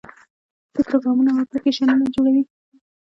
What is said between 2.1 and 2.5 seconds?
جوړوي.